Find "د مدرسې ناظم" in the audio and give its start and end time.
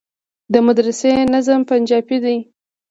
0.53-1.61